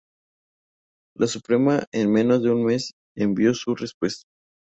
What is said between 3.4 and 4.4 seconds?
su respuesta.